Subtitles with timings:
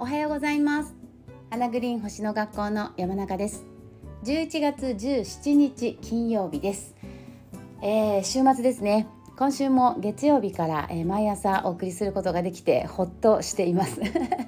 [0.00, 0.92] おはようございます。
[1.50, 3.64] 花グリーン星の学校の山中です。
[4.24, 6.96] 11月17日金曜日です、
[7.80, 9.06] えー、週末ですね。
[9.36, 14.00] 今週も月曜日から、えー、毎朝お送りすることができてほっとしています。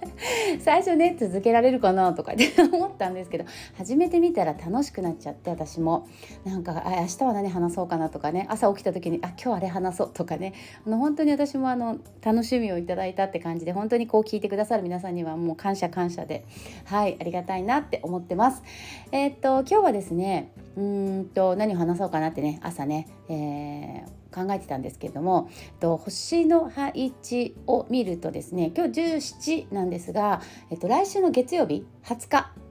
[0.62, 3.44] 最初ね続けられるかなとかって 思ったんですけど
[3.76, 6.06] 始めてみたら楽しくなっちゃって私も。
[6.44, 10.52] なんかあ明日は何話そうかなとかね朝起きた時にあ今日あれ話そうとかね。
[10.86, 16.44] あの本当に私もあの楽しみをいただいたって感じで本当にこう聞いてくださる皆さんにはもう感謝感謝で
[16.84, 18.62] はいありがたいなって思ってます。
[19.10, 25.48] えー、っと今日はですねうんと何話そうかなってね朝ね、えー考えてたんですけれども
[25.80, 32.66] と星の配置を見るとですね今日17なんですが、えっと、来週の月曜日20日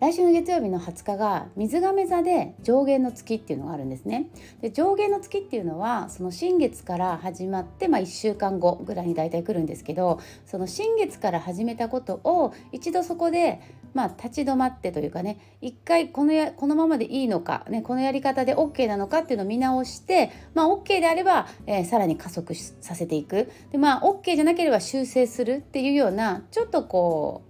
[0.00, 4.30] 来週の月曜日の20日が水亀座で上限の月っていうのがあるんですね。
[4.60, 13.60] で上限の月っていうのはその新月から始まって、まあ、1週間後ぐらいに大体来るんですけどその新月から始めたことを一度そこで
[13.94, 27.42] まあ、立ち止まってというかね一回このやこのままでいいのか、ね、このやり方で OK なのかっていうのを見直して、まあ、OK であれば、えー、さらに加速させていくで、まあ、OK じゃなければ修正するっていうようなちょっとこ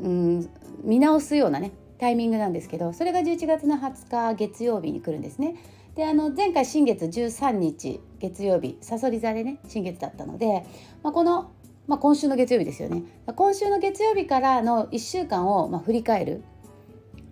[0.00, 0.48] う、うん、
[0.82, 5.56] 見直すようなねタイミングなんですけどそれが11月の20日月曜日に来るんですね。
[5.94, 10.64] であの前回新月13日月曜日さそり座でね新月だったので、
[11.02, 11.52] まあ、この
[11.86, 13.02] まあ、今週の月曜日ですよね。
[13.34, 16.42] 今週の月曜日からの1週間をま振り返る。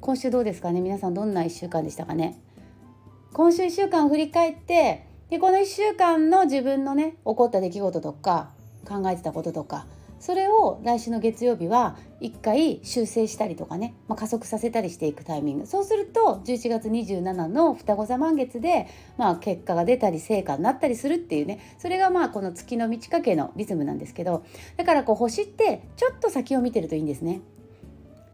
[0.00, 0.80] 今週どうですかね？
[0.80, 2.40] 皆さんどんな1週間でしたかね？
[3.32, 8.50] 今週1週間を振り返ってでこの1週間の自分のね起こった出来事とか
[8.88, 9.86] 考えてたこととか
[10.20, 15.66] それを来週の月曜日は1回修正したりとかね、まあ、加速させたりしていくタイミング。
[15.66, 21.60] そうすると11月27の双子座満月で、まあ、結果が出たり成果になったりするっていうね。
[21.78, 24.44] それがまあこの月の満ち欠けのリズムなんですけど。
[24.76, 27.40] だからこう星ってちょっと先を見てるといいんですね。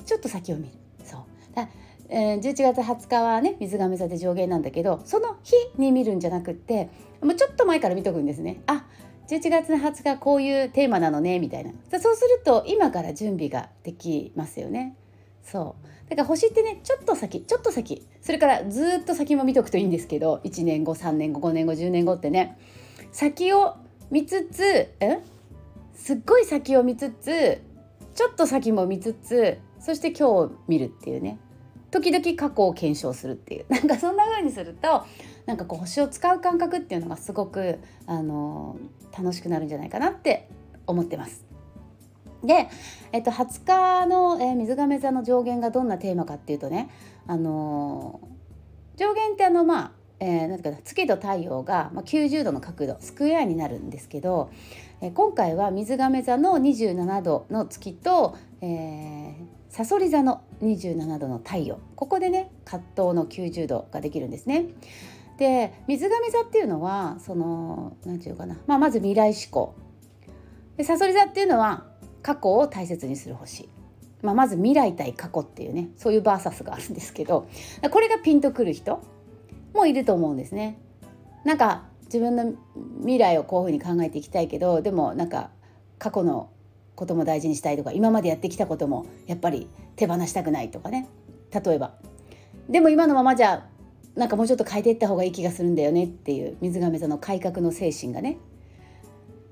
[0.05, 0.71] ちょっと先を見る。
[1.05, 1.21] そう。
[1.55, 1.69] だ
[2.09, 6.89] えー、11月20日はね水亀座で上限なんだけどその日に見るんじゃなくって
[7.21, 8.63] もうちょっと前から見とくんですね。
[8.67, 8.87] あ
[9.29, 11.73] 11月20日こういうテーマなのねみたいな。
[11.99, 14.97] そうすると今から準備ができますよね。
[15.43, 16.11] そう。
[16.11, 18.07] だから星ってねちょっと先ちょっと先。
[18.21, 22.59] それからずっと先も見とくといいんですけど1年後3年後5年後10年後ってね。
[23.11, 23.77] 先を
[24.11, 24.63] 見つつ
[25.01, 25.19] え？
[25.95, 27.61] すっごい先を見つつ
[28.15, 31.39] ちょっと先も見つつそして今日を見るっていうね。
[31.91, 35.05] 時々過去を検証するっていう なんかそんな風にすると
[35.47, 38.77] なんかこう星を使う感覚っていうのがすごくあの
[39.17, 40.49] 楽しくなるんじゃないかなって
[40.87, 41.47] 思ってます。
[42.45, 42.69] で、
[43.13, 46.91] えっと、20日の、えー、水亀座の上限がどんなテーマかっていうとね、
[47.27, 54.51] あのー、上限ってあのまあ、えー、なんていうか月と太陽が、まあ、90度の角度スクエアになるんですけど、
[55.01, 59.35] えー、今回は水亀座の27度の月と、えー、
[59.69, 64.67] サソリ座の27度の太陽ここでね葛藤の90度ができるんですね。
[65.39, 69.75] で水亀座っていうのはその何て言うかな、まあ、まず未来志向
[70.77, 71.85] でさそり座っていうのは
[72.23, 73.69] 過去を大切にする星、
[74.23, 77.49] まあ、まず未来対過去っていうねそういうバーサスがあるんですけど
[77.91, 79.03] これがピンとくる人
[79.75, 80.79] もいると思うんですね。
[81.45, 82.55] なんか自分の
[83.01, 85.51] 未来をこういうふうに考えていきたいけどでもなんか
[85.99, 86.51] 過去の
[86.97, 91.09] ことも大事にしたいとか今までやってきたこともやっぱり手放したくないとかね。
[91.53, 91.95] 例えば。
[92.69, 93.69] でも今のままじゃ
[94.17, 98.39] なんかもうちょっと変えていった方がいい気がするんだよねっていう水亀座の改革の精神がね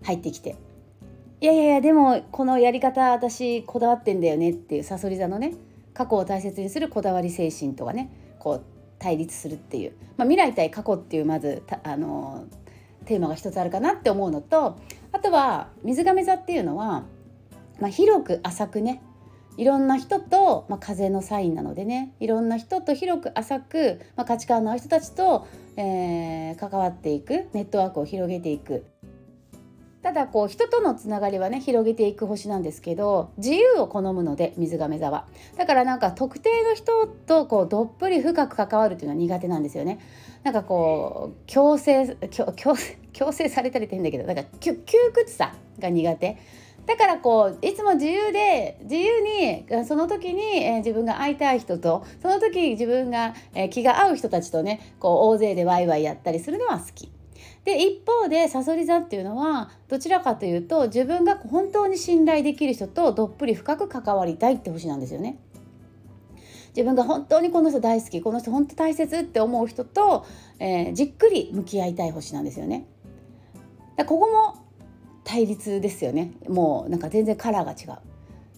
[0.02, 0.56] 入ってきて。
[1.40, 5.52] いやいやいやでもこのやり方私こだわってんだよねっていうさそり座のね
[5.92, 8.62] 過去を大切にするこだわり精神とかねこう
[8.98, 12.46] 対立するっていう、まあ、未来対過去っていうまずあの
[13.04, 14.78] テーマが一つあるかなって思うのと
[15.12, 17.04] あとは水亀座っていうのは、
[17.80, 19.02] まあ、広く浅くね。
[19.56, 22.14] いろんな人と、まあ、風のサインなのでね。
[22.20, 25.46] いろんな人と広く浅く、まあ、価値観の合う人たちと、
[25.76, 27.48] えー、関わっていく。
[27.52, 28.84] ネットワークを広げていく。
[30.04, 35.26] ただこう人とのつながりはね広げていく星なんですけど自由を好むので水亀座は。
[35.56, 39.98] だからなんか特定の人とこうどっぷり深く関わるっていうのは苦手なんですよね。
[40.42, 42.52] なんかこう強制強
[43.14, 46.36] 強制されたりって変だけどだか窮屈さが苦手。
[46.86, 57.10] だからこういつも自由で自由にその時に、えー、自分が会いたい人とその時自分が、えー、気が合う人たちとねこう大勢でワイワイやったりするのは好き。
[57.64, 65.38] で一方でさそり座っていうのはどちらかというと自分が本当に信頼できる人とどっぷり深く関わりたいって星なんですよね。
[66.76, 70.26] 自分が本当にこの人大好きこの人本当大切って思う人と、
[70.58, 72.84] えー、じっくり向き合いたい星なんですよね。
[73.96, 74.63] だここも
[75.34, 76.32] 対立ですよね。
[76.48, 78.00] もうなんか全然カラーが違う。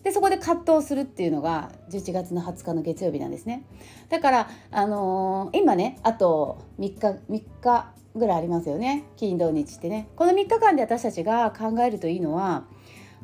[0.04, 3.64] でそこで葛藤するっていうのが11月の20日の月曜日なんですね。
[4.10, 9.04] だからあのー、今ねあと3日3日ぐらいありますよね。
[9.16, 10.08] 金土日ってね。
[10.16, 12.64] この3日間で私たちが考えるといいのは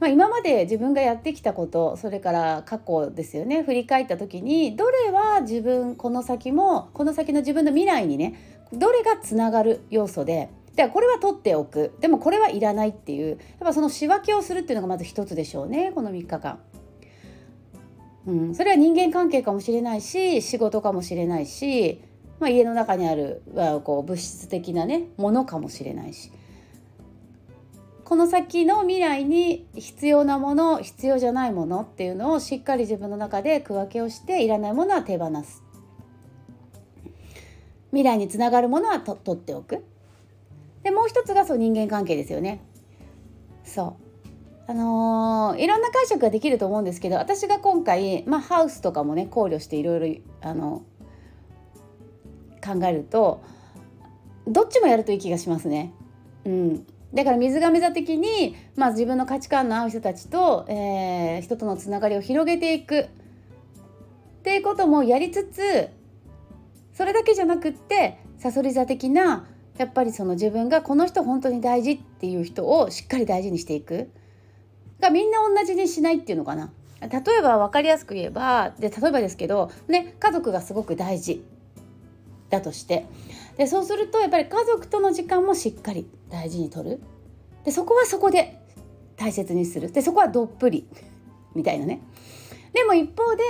[0.00, 3.62] まあ、今まで自分がやってきたことそれから過去ですよね。
[3.62, 11.94] 振り返った時にどれは自分この先もこの先の自分の未来にねどれがつながる要素ででこれは取っておく。
[12.00, 13.30] でもこれはいらないっていう。
[13.30, 15.92] やっぱその仕分けをするっていうのがまず一つでしょうね。
[15.94, 16.58] この3日間。
[18.26, 22.00] うん、それは人間関係かもしれないし仕事かもしれないし、
[22.38, 23.42] まあ、家の中にある
[23.82, 26.32] こう物質的なねものかもしれないし。
[28.04, 35.62] この先の未来に必要なもの必要じゃないものっていうのをしっかり自分の中で区分けをしていらないものは手放す。
[37.90, 39.84] 未来につながるものはと取っておく。
[40.82, 42.60] でもう一つがそう人間関係ですよね。
[43.64, 44.02] そう。
[44.66, 50.84] あのー、いろんな解釈ができると思うんですけど私が今回、まあ、ハウスとかもね考慮していろいろあの
[52.64, 53.42] 考えると
[54.46, 55.92] どっちもやるといい気がしますね。
[56.44, 63.00] うん、だから水亀座的に、まあ、自分の価値観の合う人たちと、えー、人とのつながりを広げていく。
[63.00, 65.88] っていうこともやりつつ
[66.92, 69.46] それだけじゃなくってさそり座的な
[69.82, 74.10] やっぱりその自分がこの人本当に大事っていう人をしっかり大事にしていく。
[75.00, 76.70] がみんな同じにしないっていうのかな。
[77.00, 77.08] 例
[77.38, 81.44] えば分かりやすく言えばで例えばですけど、ね、家族がすごく大事
[82.48, 83.06] だとして。
[83.56, 87.00] でそうするとやっぱり家族との時間もしっかり大事にとる。
[87.64, 88.60] でそこはそこで
[89.16, 89.90] 大切にする。
[89.90, 90.86] でそこはどっぷり
[91.56, 92.00] みたいなね。
[92.72, 93.42] でも一方で、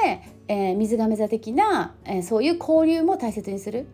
[0.49, 3.87] えー、水亀座的な、えー、そういう交流も大切にする。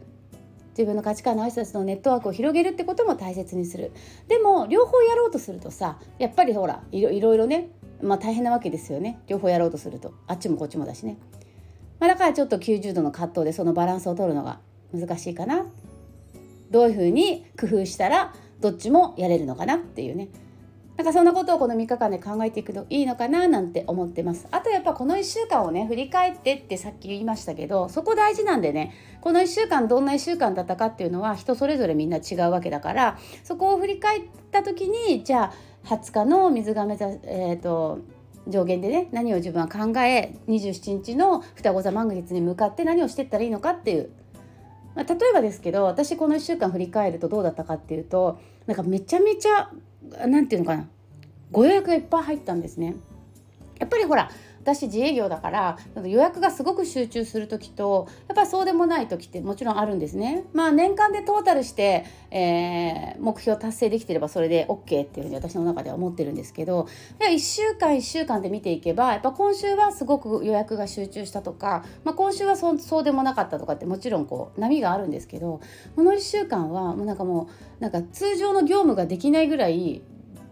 [0.78, 3.90] 自分の価値観のある人たちのネットワークを広げるってことも大切にする。
[4.28, 7.70] でも両方やろうとするとさやっぱりほらいろいろね
[8.00, 9.18] まあ大変なわけですよね。
[9.26, 10.14] 両方やろうとすると。
[10.28, 11.18] あっちもこっちもだしね、
[11.98, 14.60] まあ、だからちょっと90度の葛藤でそのバランスを取るのが
[14.94, 15.66] 難しいかな。
[16.70, 20.28] どういうふうに工夫したらどっちもやれるのかなっていうね。
[20.98, 24.48] なんかそんなことをこの3日間で考えていくといいのかななんて思ってます。
[24.50, 35.52] あとやっぱこの1週間をね振り返ってってさっき言いましたけどそこ大事なんでねこの1週間どんな1週間だったかっていうのは人それぞれみんな違うわけだからそこを振り返った時にじゃあ
[35.86, 38.00] 20日の水亀座え、ー、と
[38.48, 44.10] 上限でね何を自分は考え27日の双子座満月に向かって何をしていったらいいのかっていう
[44.96, 49.70] ま、例えばですけど私この1週間振り返るとどうだったかっていうとなんかめちゃめちゃ
[50.26, 50.88] 何て言うのかな
[51.50, 52.94] ご予約がいっぱい入ったんですね。
[53.78, 54.30] やっぱりほら
[54.68, 60.44] 私自営業だから予約がすごく集中する時とやっぱそうでもない時ってもちろんあるんですね。
[60.52, 66.86] まあ年間でトータルして、えー、目標達成できてればそれで OK っていうふうに私の中では思ってるんですけど
[67.20, 75.60] 1週間1週間で見ていけばやっぱ今週はすごく予約が集中したとか、まあ、今週はそそうでもなかったとかってもちろんこう波があるんですけど
[75.96, 77.48] この1週間はもうなんかも
[77.80, 80.02] うなんか通常の業務ができないぐらい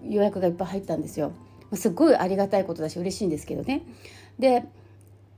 [0.08, 1.32] 予約がいっぱい入ったんですよ。
[1.74, 3.82] すごいありがたいことだし嬉しいんですけどね。
[4.38, 4.64] で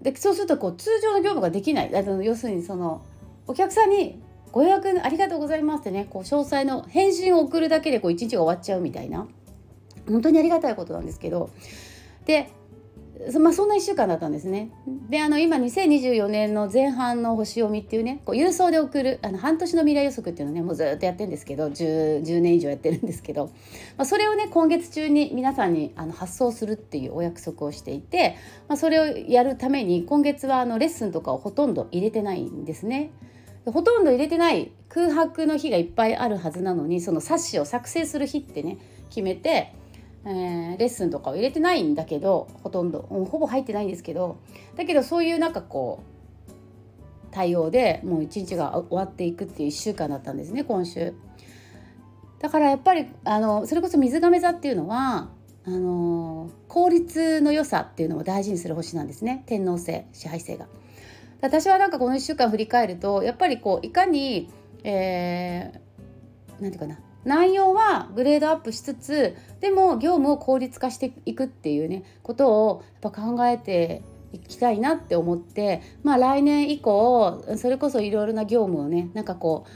[0.02, 1.96] でそうするとこう通常の業務ができない。
[1.96, 3.02] あの要するにその
[3.46, 4.20] お客さんに
[4.52, 9.26] 「ご予約ありがとうございます」ってねこう詳細の返信を送るだけでこう一日が終わっちゃうみたいな。
[10.06, 11.50] 本当にありがたいことなんですけど。
[12.26, 12.50] で
[13.40, 14.70] まあ、そんな1週間だったんですね。
[15.10, 23.46] であの今2024年の前半の星読みっていうねこう郵送で送るあの半年の未来予測っていうのねもうずっとやってるんですけど 10, 10年以上やってるんですけど、
[23.96, 28.36] まあ、それをね今月中に皆さんにあの発送するっていうお約束をしていて、
[28.68, 33.10] まあ、それをやるために今月はあのレッスンとかをほとんど入れてないんですね。
[33.64, 38.78] ほとんど入れてない空白の日がいっぱいあるはずなのにその冊子を作成する日ってね
[39.10, 39.74] 決めて
[40.28, 44.38] えー、レッスンとかを入れてないんだけどほとんどほぼ入ってないんですけど
[44.76, 51.14] だけどそういうなんかこう対応でもう一日が終わっていくっていう1週間だったんですね今週。
[52.40, 55.30] だからやっぱりあのそれこそ水亀座っていうのは
[55.64, 60.66] あの効率の良さっていうのを大事にする星なんですね天皇制支配性が。
[61.40, 64.50] 私はなんかこの1週間振り返るとやっぱりこういかに、
[64.84, 79.66] えー、ていうかな内容はグレードアップしつつでも業務を効率化していくっていうねことをやっぱ考えていきたいなって思ってまあ来年以降それこそいろいろな業務をねなんかこ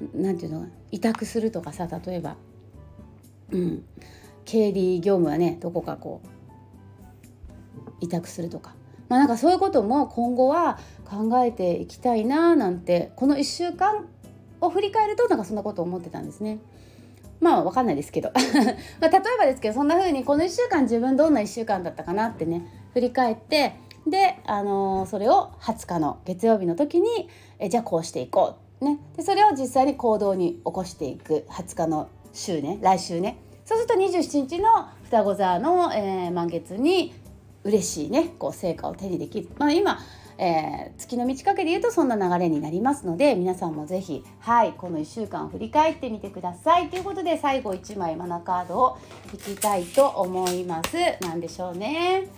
[0.00, 2.36] う何て言うの委託するとかさ例えば。
[3.52, 3.84] うん。
[4.44, 6.28] 経理業務はねどこかこう
[8.00, 8.74] 委託するとか、
[9.08, 14.08] まあ、なんかそういうことも今後は考えていきたいななんてこの1週間
[14.60, 16.58] を振り返るとなんかそんなこと思ってたんですね。
[17.42, 18.30] まあ分かんないですけど。
[19.00, 23.74] ま例えばですけどそんな風にこの1週間自分どんな1週間だったかなってね振り返って
[24.06, 31.44] で、あのー、それを20日の月曜日の時にえじゃあこうしていこう、ね、でそれを実際に行動に起こしていく。
[31.50, 33.36] 20日の週ね来週ね。
[33.64, 37.14] そうすると27日の双子座の、えー、満月に
[37.64, 39.98] 嬉しいねこう成果を手にできる、まあ、今
[40.38, 46.88] えー、月の満ち欠けで言うとそんな流れになりますので皆さんもぜひはいこの1週間を振り返ってみてください。
[46.88, 48.98] ということで最後1枚マナカードを
[49.32, 50.96] 引きたいと思います。
[51.20, 52.28] 何でしょうね。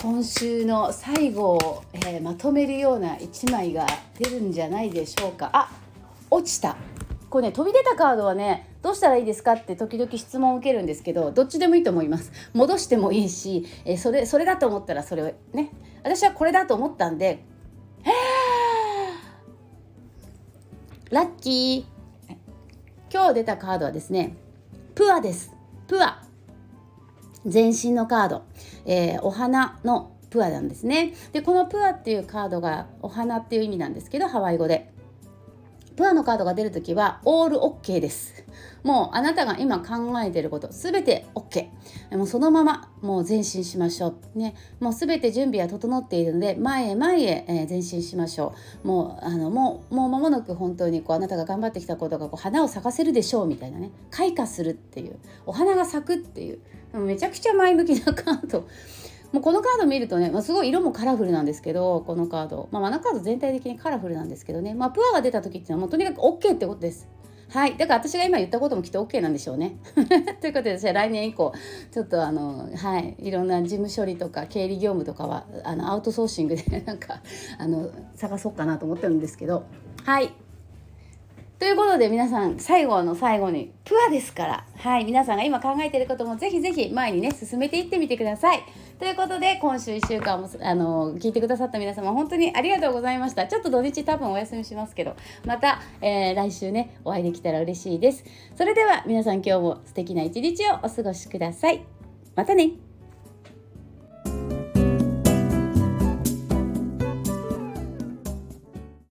[0.00, 3.84] 今週の最後を、えー、まとめるような1枚が
[4.16, 5.50] 出るんじゃないでしょうか。
[5.52, 5.70] あ
[6.30, 6.76] 落ちた。
[7.30, 12.32] これね飛び出たカードはねどうしたらいいですかって時々質問を受けるんですけどどっちでもいいと思います。
[12.54, 15.70] 戻してもいいし、えー、それそれだと思ったらそれをね
[16.02, 17.44] 私はこれだと思ったんで
[21.10, 22.36] ラッキー。
[23.10, 24.36] 今日出たカードはですね
[24.94, 25.54] プアです。
[25.86, 26.22] プア。
[27.46, 28.42] 全身のカード、
[28.84, 31.14] えー、お花のプアなんですね。
[31.32, 34.92] でこのプアっていうカードがお花っていう意味なんですけどハワイ語で。
[35.98, 38.44] プアのカードが出るときはオールオッケーです。
[38.84, 41.70] もうあなたが今考えていることすべて OK
[42.12, 44.38] もうそのままもう前進しましょう。
[44.38, 44.54] ね。
[44.78, 48.86] もうすべて準備は整っているので前へ前へ、え、前進しましょう。
[48.86, 53.90] もうあのもうもう間もなく本当にこうあなたが頑張ってきたことがこう花を咲かせるでしょうみたいなね。
[54.12, 55.18] 開花するっていう。
[55.46, 56.60] お花が咲くっていう。
[56.94, 58.68] めちゃくちゃ前向きなカード。
[59.32, 67.08] もうこのカード見るとね、まあ、すごい色もカラフルなんですけどこのカード、まあ、マナカード全体的にカラフルなんですけどね、まあ、プアが出た時っていうのはもうとにかく OK ってことです。
[67.50, 67.78] はい。
[67.78, 69.78] だから私が今言ったこともきっと OK なんでしょうね。
[70.40, 71.52] ということで、私は来年以降、
[71.90, 73.16] ちょっとあの、はい。
[73.18, 77.22] いろんな事務処理とか経理業務とかは、あの、アウトソーシングで なんか、
[77.56, 79.64] あの、探そうかなと思ってるんですけど、
[80.04, 80.30] はい。
[81.58, 88.62] ということで皆さん最後の最後にプアですからはい皆さんが今考えていることもぜひぜひ前にね進めていってみてください
[88.98, 93.46] ということで今週1週間もあの聞いてくださった皆様本当にありがとうございました。
[93.46, 95.14] ちょっと土日多分お休みしますけど
[95.44, 98.24] また、えー、来週ねお会いできたら嬉しいです。
[98.56, 101.84] それでは皆さん今日も素敵な一日をお過ごしください。
[102.34, 102.87] またね。